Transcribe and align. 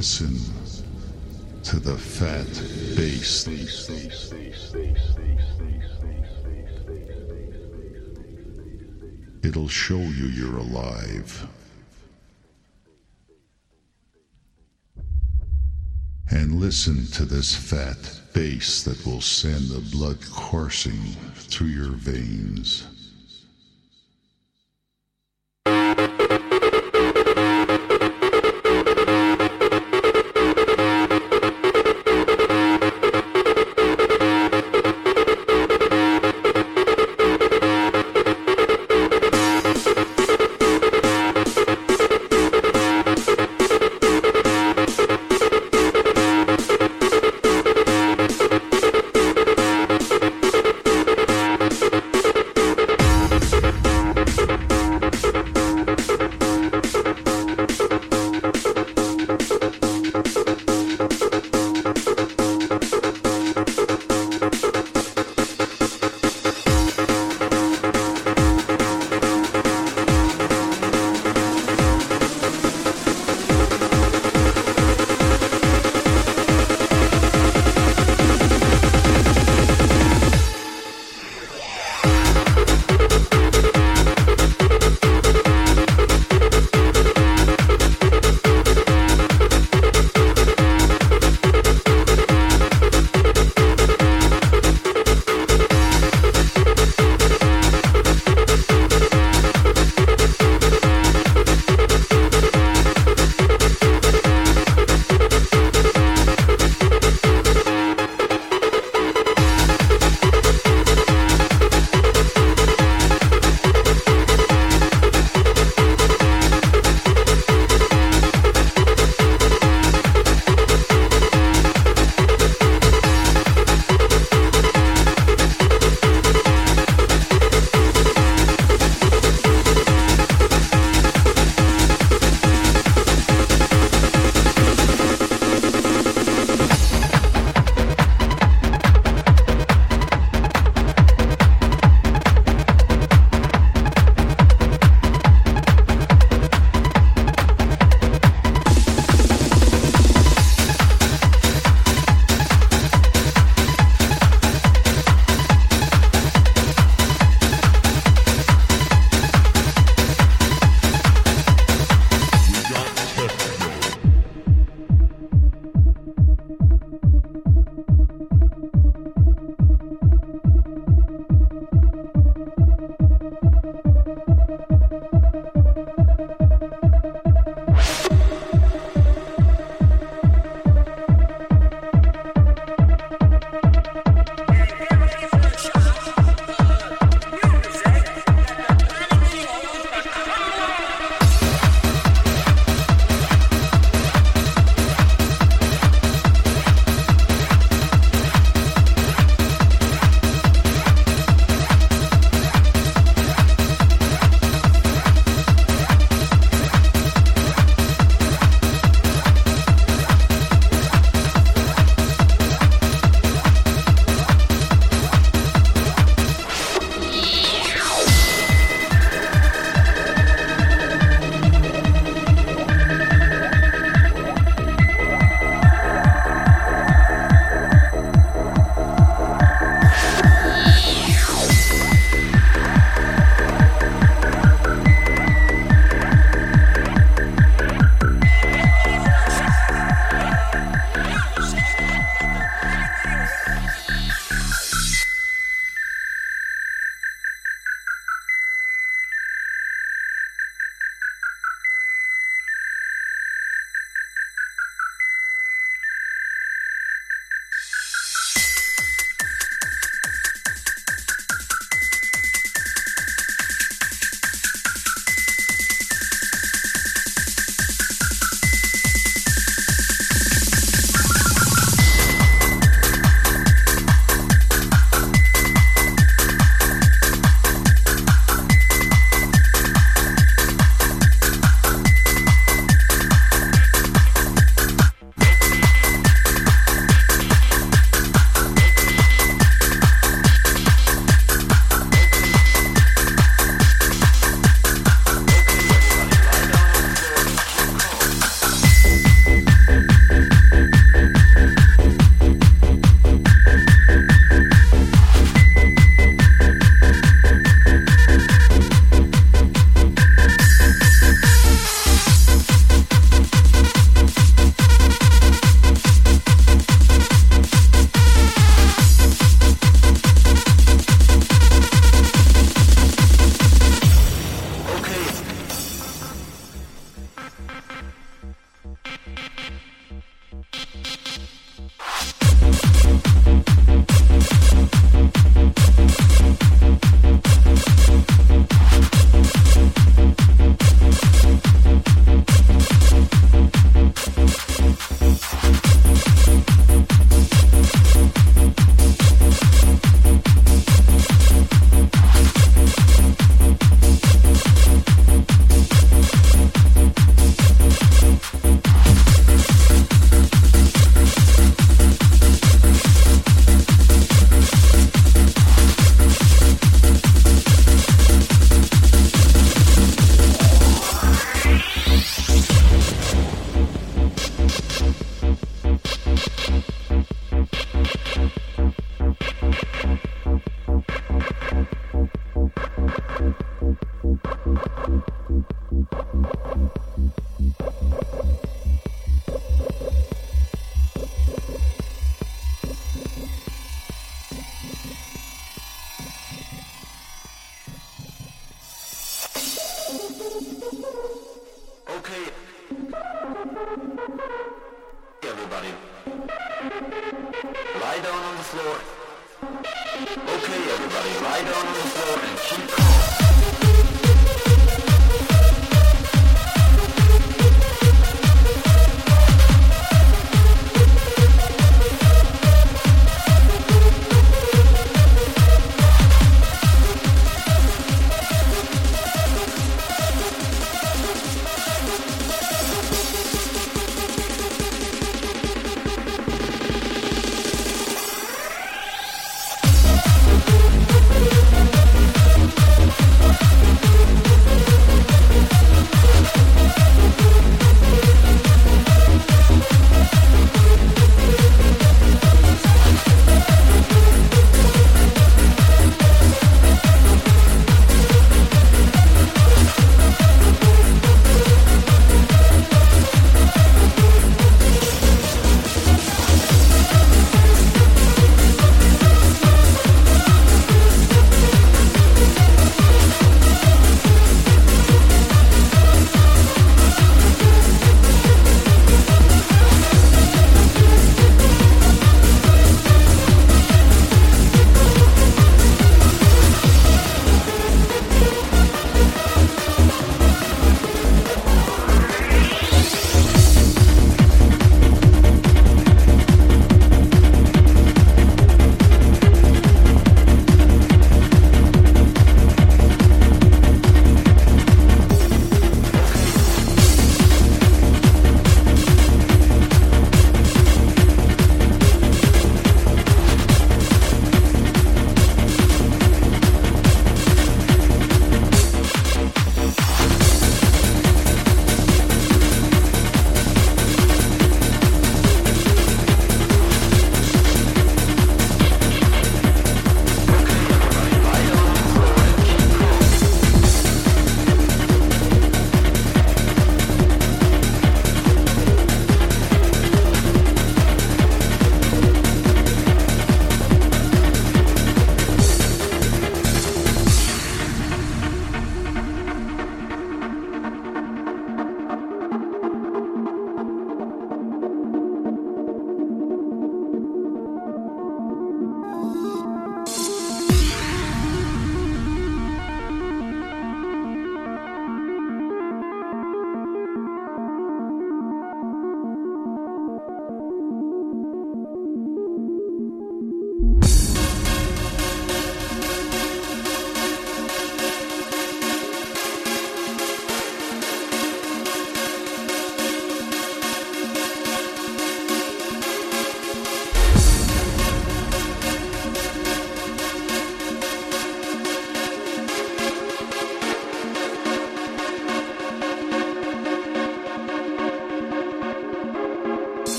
Listen 0.00 0.40
to 1.62 1.78
the 1.78 1.94
fat 1.94 2.46
bass. 2.96 3.46
It'll 9.42 9.68
show 9.68 9.98
you 9.98 10.24
you're 10.28 10.56
alive. 10.56 11.46
And 16.30 16.58
listen 16.58 17.06
to 17.08 17.26
this 17.26 17.54
fat 17.54 18.22
bass 18.32 18.82
that 18.84 19.04
will 19.04 19.20
send 19.20 19.68
the 19.68 19.86
blood 19.94 20.20
coursing 20.30 21.14
through 21.34 21.66
your 21.66 21.92
veins. 21.92 22.86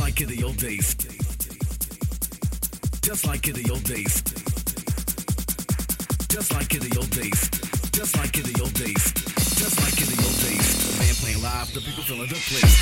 Like 0.00 0.20
in 0.20 0.28
the 0.28 0.42
old 0.44 0.56
days. 0.56 0.94
Just 3.02 3.26
like 3.26 3.48
in 3.48 3.54
the 3.54 3.70
old 3.70 3.84
days. 3.84 4.22
Just 6.28 6.52
like 6.52 6.74
in 6.74 6.80
the 6.80 6.96
old 6.98 7.10
days. 7.10 7.50
Just 7.92 8.16
like 8.16 8.36
in 8.36 8.44
the 8.44 8.60
old 8.60 8.74
days. 8.74 9.12
Just 9.56 9.80
like 9.80 10.00
in 10.00 10.06
the 10.06 10.22
old 10.24 10.38
days. 10.42 10.68
The 10.86 10.98
band 10.98 11.16
playing 11.16 11.42
live, 11.42 11.72
the 11.74 11.80
people 11.80 12.04
filling 12.04 12.28
the 12.28 12.34
place. 12.34 12.78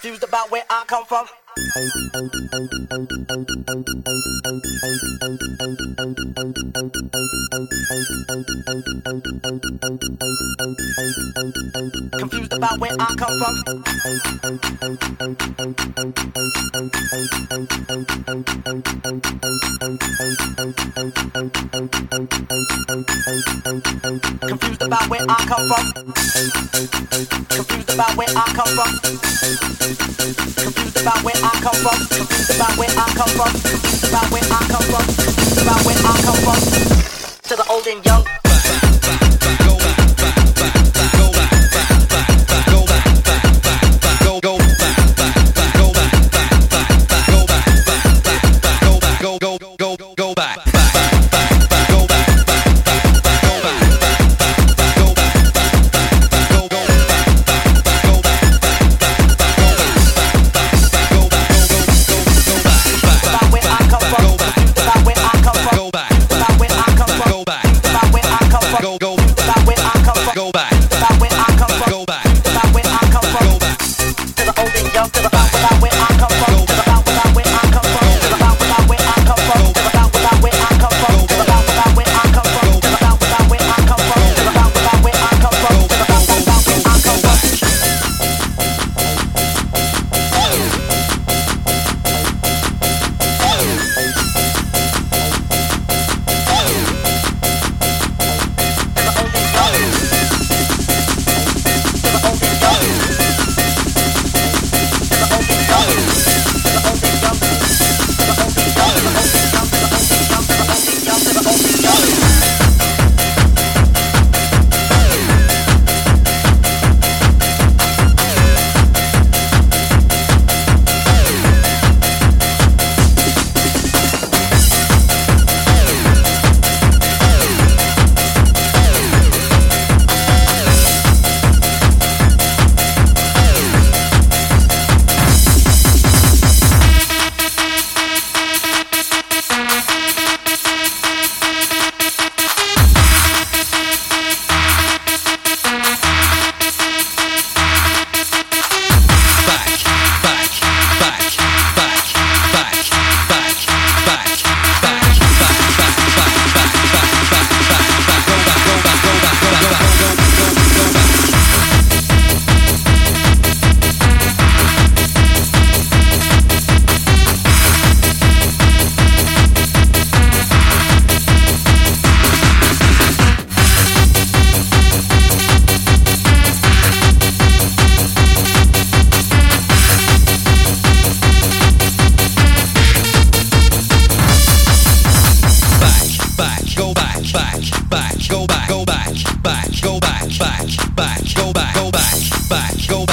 confused 0.00 0.24
about 0.24 0.50
where 0.50 0.62
I 0.70 0.84
come 0.86 1.04
from. 1.04 1.26
where 12.80 12.96
I 12.98 13.14
come 13.14 13.38
from. 13.38 13.54
Confused 24.48 24.82
about 24.82 25.08
where 25.10 25.20
I 25.28 25.44
come 25.44 25.68
from. 25.68 25.84
Confused 27.50 27.92
about 27.92 28.16
where 28.16 28.30
I 28.30 28.48
come 28.56 28.72
from. 28.74 28.88
Confused 30.64 30.96
about 31.00 31.22
where 31.22 31.36
I 31.36 31.52
come 31.60 31.76
from. 31.76 31.98
Confused 32.08 32.50
about 32.50 32.76
where 32.78 32.92
I 32.96 33.12
come 33.14 33.30
from. 33.36 33.50
Confused 33.68 34.04
about 34.08 34.30
where 34.32 34.44
I 34.48 34.58
come 34.64 34.84
from. 34.88 35.04
Confused 35.04 35.60
about 35.60 35.84
where 35.84 36.00
I 36.00 36.16
come 36.24 36.40
from. 36.40 36.58
To 37.42 37.56
the 37.56 37.64
old 37.68 37.86
and 37.86 38.04
young. 38.06 38.39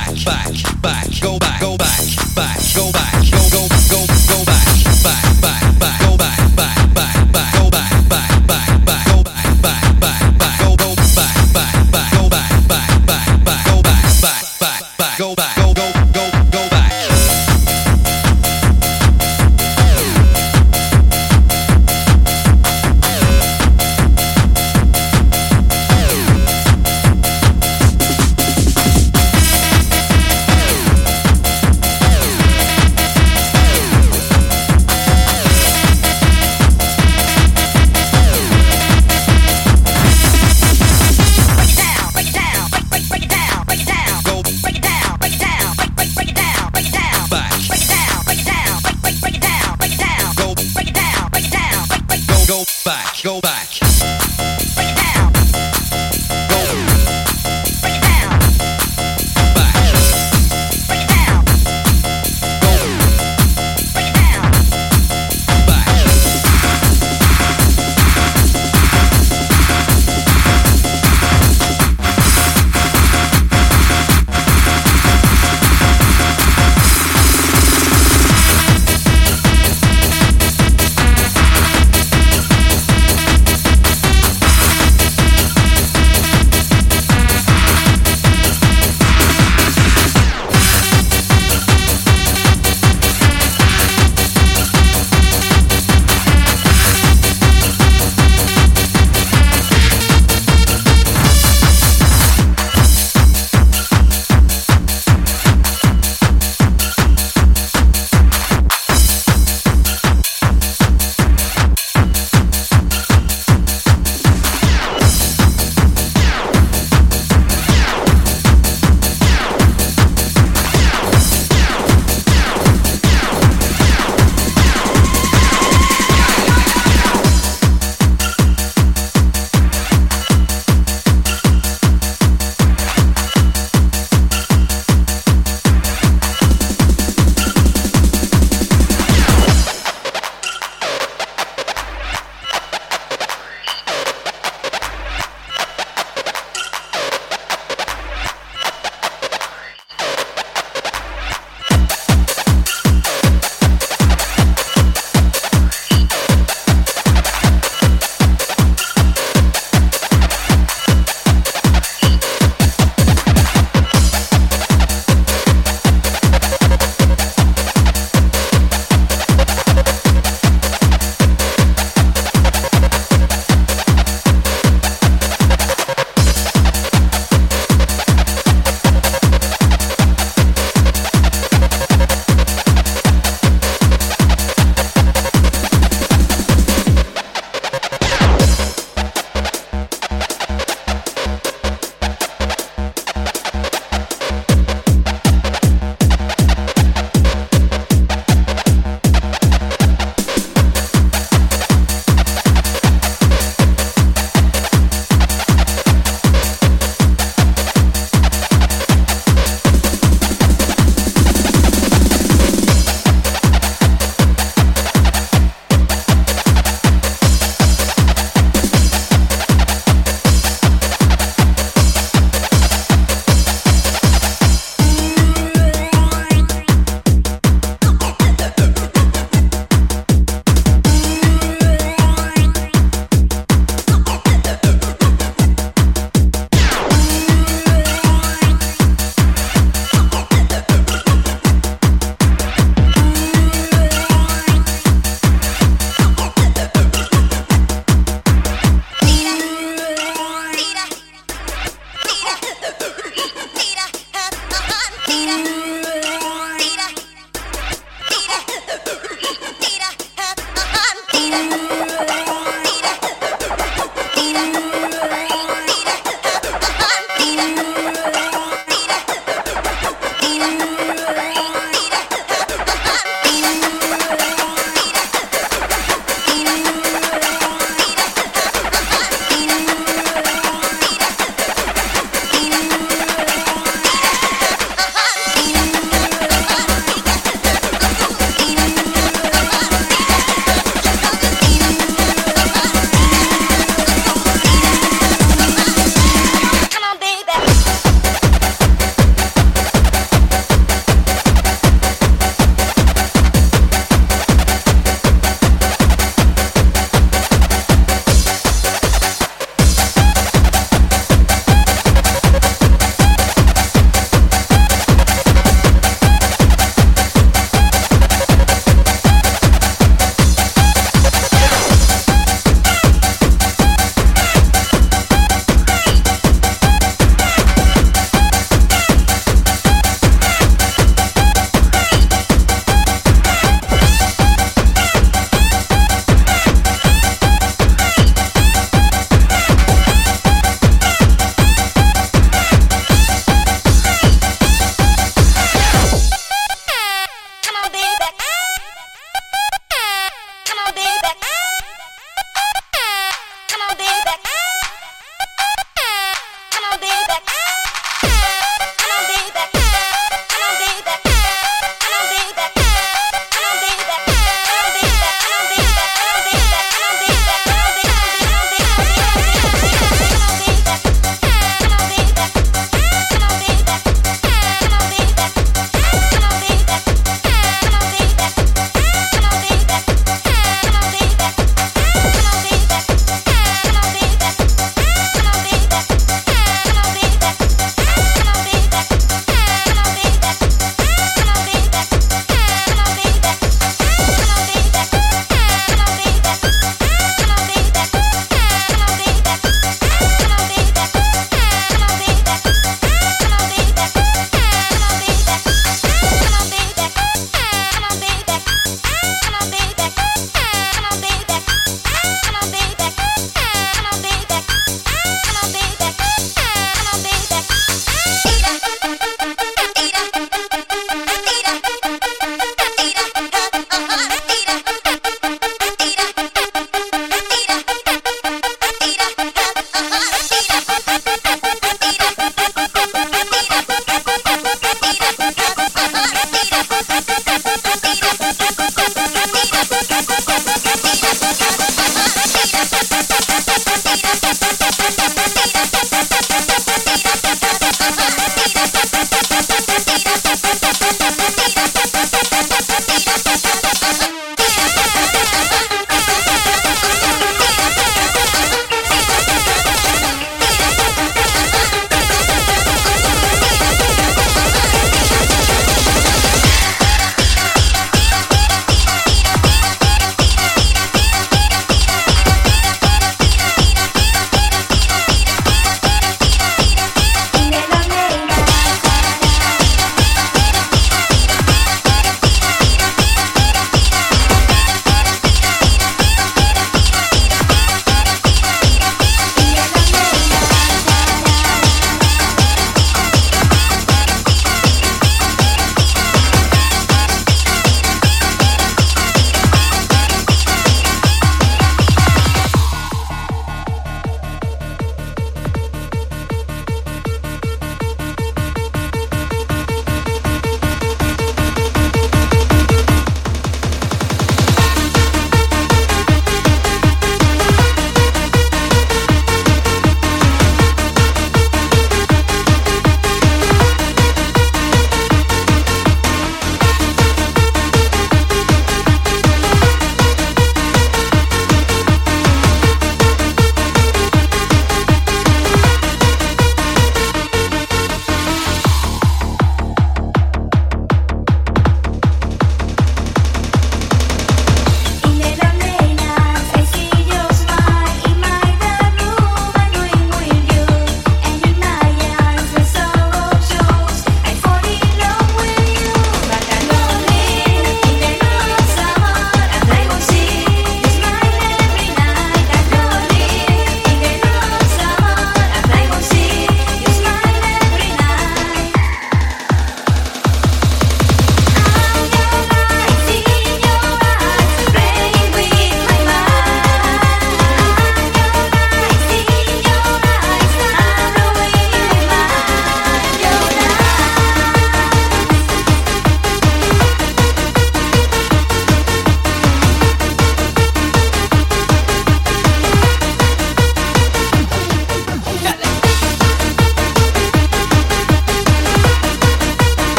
back, 0.00 0.24
back, 0.24 0.82
back. 0.82 0.99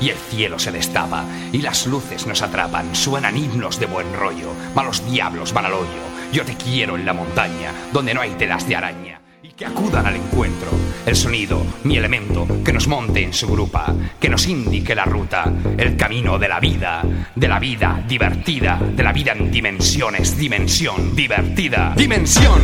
y 0.00 0.10
el 0.10 0.16
cielo 0.16 0.58
se 0.58 0.72
destapa, 0.72 1.24
y 1.52 1.58
las 1.58 1.86
luces 1.86 2.26
nos 2.26 2.42
atrapan, 2.42 2.94
suenan 2.94 3.36
himnos 3.36 3.78
de 3.78 3.86
buen 3.86 4.12
rollo, 4.14 4.52
malos 4.74 5.04
diablos 5.10 5.52
van 5.52 5.66
al 5.66 5.74
hoyo, 5.74 6.10
yo 6.32 6.44
te 6.44 6.54
quiero 6.54 6.96
en 6.96 7.04
la 7.04 7.12
montaña, 7.12 7.72
donde 7.92 8.14
no 8.14 8.20
hay 8.20 8.30
telas 8.30 8.66
de 8.66 8.76
araña. 8.76 9.20
Y 9.42 9.48
que 9.48 9.66
acudan 9.66 10.06
al 10.06 10.16
encuentro, 10.16 10.68
el 11.06 11.16
sonido, 11.16 11.64
mi 11.84 11.96
elemento, 11.96 12.46
que 12.64 12.72
nos 12.72 12.86
monte 12.88 13.22
en 13.22 13.32
su 13.32 13.48
grupa, 13.48 13.94
que 14.20 14.28
nos 14.28 14.46
indique 14.46 14.94
la 14.94 15.04
ruta, 15.04 15.52
el 15.76 15.96
camino 15.96 16.38
de 16.38 16.48
la 16.48 16.60
vida, 16.60 17.02
de 17.34 17.48
la 17.48 17.58
vida 17.58 18.02
divertida, 18.06 18.78
de 18.78 19.02
la 19.02 19.12
vida 19.12 19.32
en 19.32 19.50
dimensiones, 19.50 20.36
dimensión 20.36 21.16
divertida, 21.16 21.94
dimensión 21.96 22.60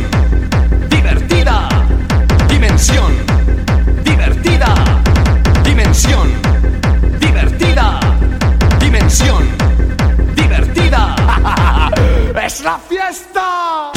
divertida, 0.89 1.67
dimensión 2.47 3.13
divertida, 4.03 5.01
dimensión. 5.63 6.27
Divertida. 6.27 6.43
dimensión 6.43 6.56
divertida. 7.57 7.99
Dimensión 8.79 9.47
divertida. 10.35 11.15
¡Es 12.45 12.61
la 12.61 12.77
fiesta! 12.77 13.96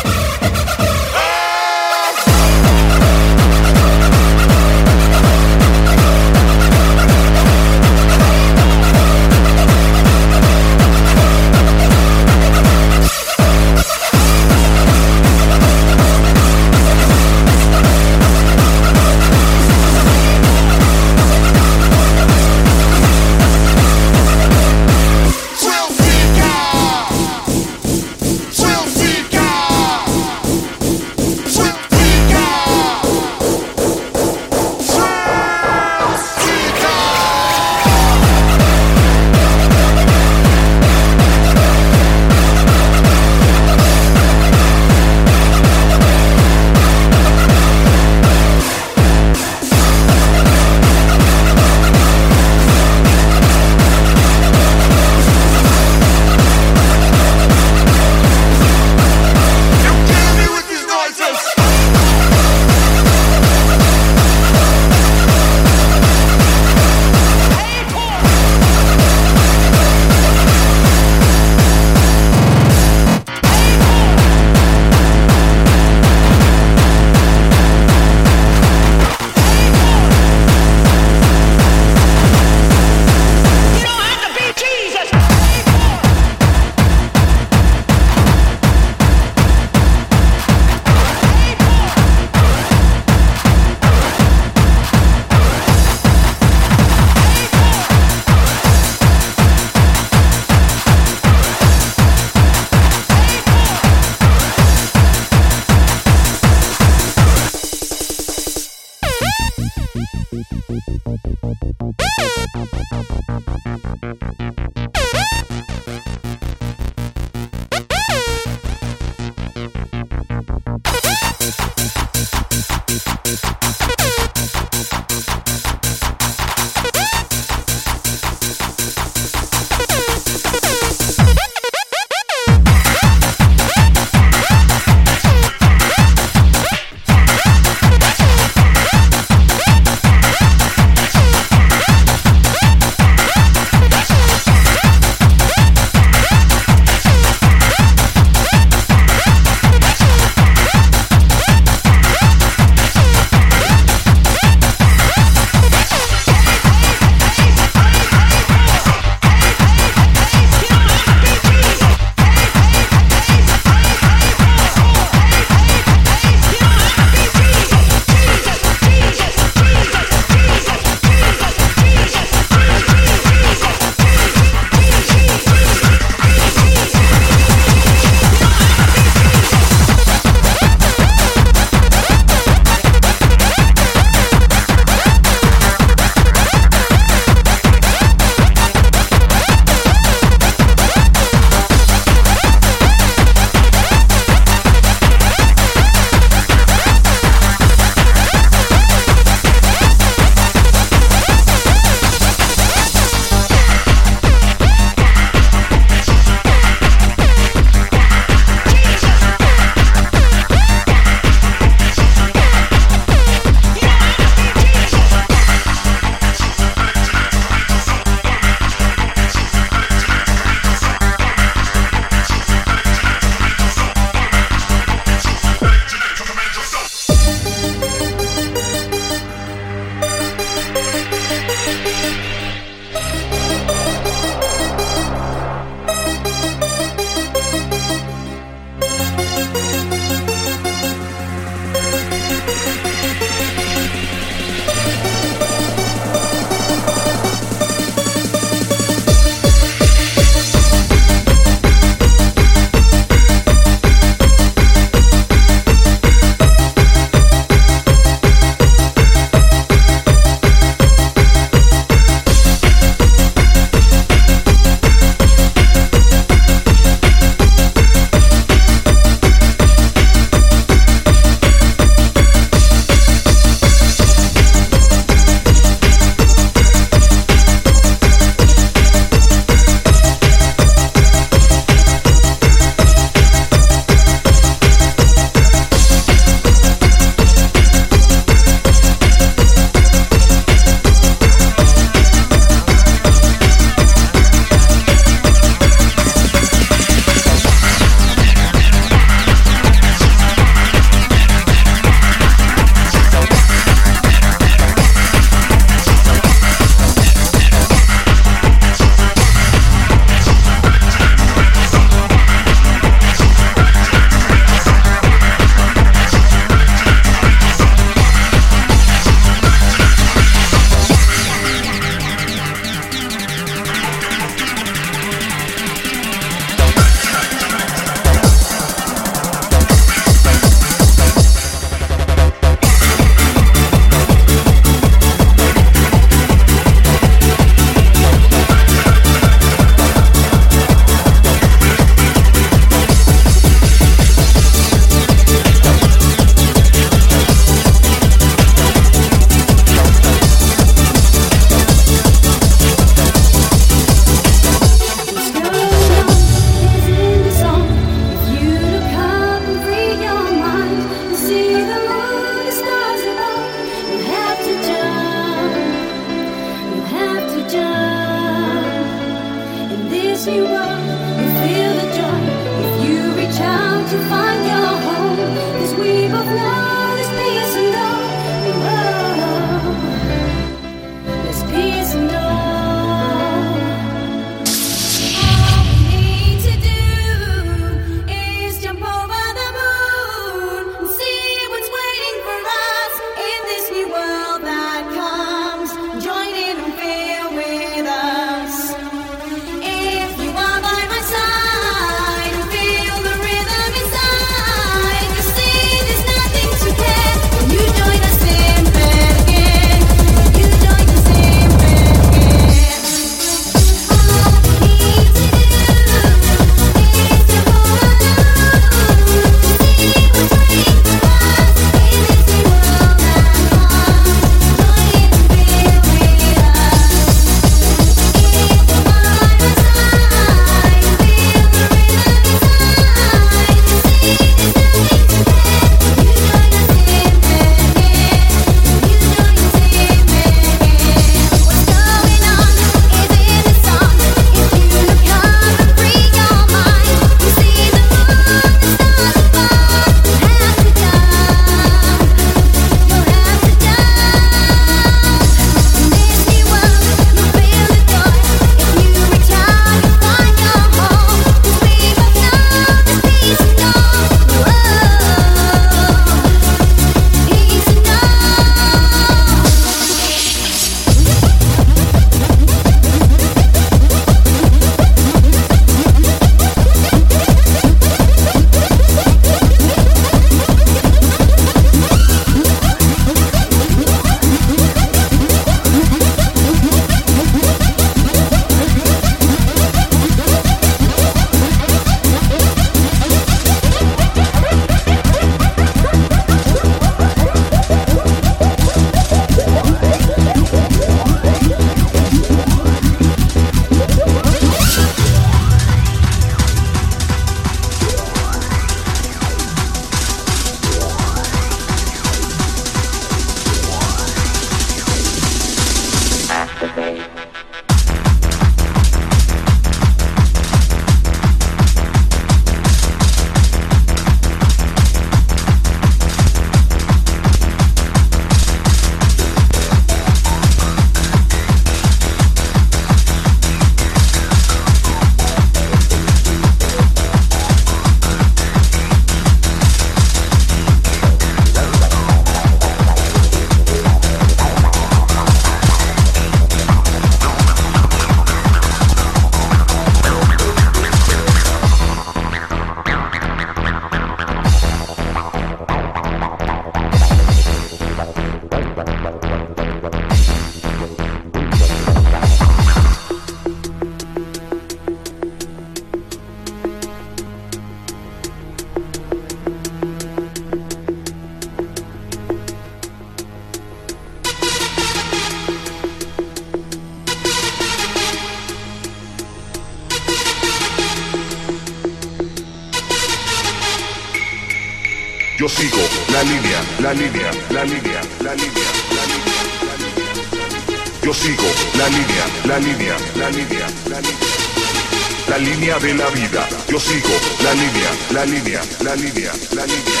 Sigo 596.82 597.14
la 597.44 597.54
línea, 597.54 597.90
la 598.10 598.24
línea, 598.26 598.60
la 598.80 598.96
línea, 598.96 599.32
la 599.54 599.64
línea. 599.66 600.00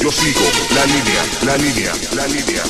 Yo 0.00 0.10
sigo 0.10 0.46
la 0.74 0.84
línea, 0.86 1.22
la 1.44 1.56
línea, 1.58 1.92
la 2.16 2.26
línea. 2.26 2.62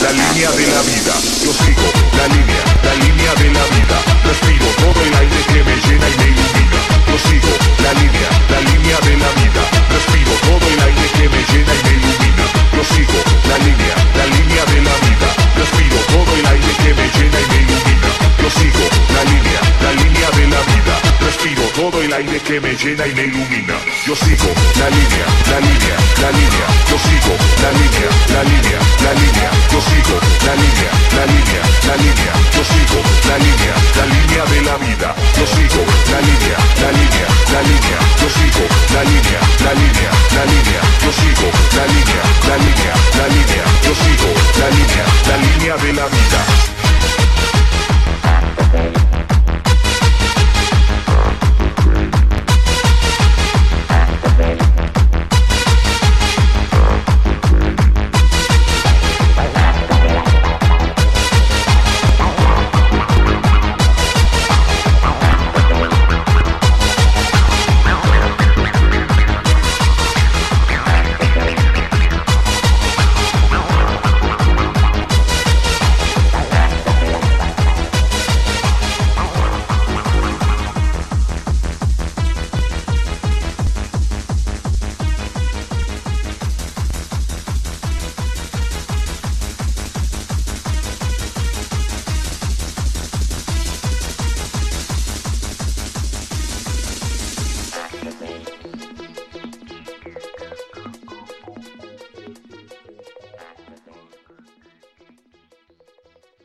La 0.00 0.10
línea 0.12 0.50
de 0.50 0.66
la 0.66 0.80
vida, 0.82 1.14
yo 1.44 1.52
sigo 1.52 1.88
la 2.16 2.26
línea, 2.28 2.64
la 2.84 2.94
línea 3.04 3.34
de 3.34 3.50
la 3.52 3.64
vida. 3.76 3.96
Respiro 4.24 4.66
todo 4.80 5.00
el 5.04 5.14
aire 5.14 5.40
que 5.52 5.60
me 5.62 5.76
llena 5.84 6.08
y 6.08 6.16
me 6.16 6.26
ilumina. 6.32 6.80
Yo 7.08 7.16
sigo 7.28 7.52
la 7.84 7.92
línea, 8.00 8.30
la 8.48 8.60
línea 8.60 8.98
de 9.04 9.16
la 9.20 9.30
vida. 9.40 9.62
Respiro 9.92 10.32
todo 10.48 10.66
el 10.72 10.80
aire 10.88 11.06
que 11.16 11.28
me 11.28 11.40
llena 11.52 11.72
y 11.74 11.82
me 11.84 11.92
ilumina. 12.00 12.44
Yo 12.72 12.82
sigo 12.94 13.18
la 13.48 13.58
línea, 13.58 13.96
la 14.16 14.26
línea 14.26 14.64
de 14.72 14.80
la 14.88 14.94
vida. 15.04 15.43
Respiro 15.56 15.96
todo 16.14 16.36
el 16.36 16.46
aire 16.46 16.72
que 16.82 16.94
me 16.94 17.06
llena 17.14 17.38
y 17.40 17.46
me 17.50 17.58
ilumina. 17.64 18.10
Yo 18.42 18.50
sigo 18.50 18.84
la 19.14 19.22
línea, 19.24 19.60
la 19.82 19.92
línea 20.02 20.30
de 20.30 20.46
la 20.48 20.60
vida. 20.70 20.94
Respiro 21.20 21.62
todo 21.74 22.02
el 22.02 22.12
aire 22.12 22.40
que 22.40 22.60
me 22.60 22.74
llena 22.74 23.06
y 23.06 23.14
me 23.14 23.22
ilumina. 23.24 23.76
Yo 24.06 24.14
sigo 24.16 24.50
la 24.78 24.88
línea, 24.90 25.26
la 25.50 25.58
línea, 25.60 25.96
la 26.22 26.30
línea. 26.30 26.66
Yo 26.90 26.96
sigo 26.98 27.32
la 27.62 27.70
línea, 27.72 28.10
la 28.34 28.42
línea, 28.44 28.78
la 29.04 29.12
línea. 29.14 29.50
Yo 29.72 29.80
sigo 29.80 30.16
la 30.46 30.54
línea, 30.54 30.90
la 31.16 31.24
línea, 31.32 31.62
la 31.88 31.96
línea. 32.02 32.32
Yo 32.54 32.62
sigo 32.64 32.98
la 33.28 33.36
línea, 33.38 33.74
la 33.96 34.04
línea 34.12 34.44
de 34.44 34.60
la 34.68 34.76
vida. 34.76 35.08
Yo 35.38 35.46
sigo 35.46 35.82
la 36.12 36.20
línea, 36.20 36.58
la 36.82 36.90
línea, 36.98 37.26
la 37.54 37.60
línea. 37.62 37.98
Yo 38.20 38.28
sigo 38.28 38.64
la 38.94 39.02
línea, 39.04 39.40
la 39.64 39.72
línea, 39.74 40.10
la 40.36 40.44
línea. 40.50 40.80
Yo 41.04 41.10
sigo 41.14 41.46
la 41.76 41.84
línea, 41.94 42.22
la 42.48 42.56
línea, 42.64 42.94
la 43.18 43.26
línea. 43.34 43.64
Yo 43.84 43.92
sigo 43.94 44.28
la 44.60 44.68
línea, 44.76 45.04
la 45.28 45.36
línea 45.44 45.76
de 45.76 45.92
la 45.92 46.06
vida. 46.06 46.73